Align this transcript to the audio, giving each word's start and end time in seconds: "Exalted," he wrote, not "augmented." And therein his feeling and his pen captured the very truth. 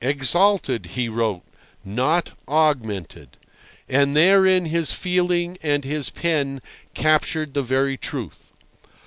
"Exalted," 0.03 0.87
he 0.93 1.07
wrote, 1.09 1.43
not 1.85 2.31
"augmented." 2.47 3.37
And 3.87 4.17
therein 4.17 4.65
his 4.65 4.91
feeling 4.93 5.59
and 5.61 5.85
his 5.85 6.09
pen 6.09 6.63
captured 6.95 7.53
the 7.53 7.61
very 7.61 7.97
truth. 7.97 8.51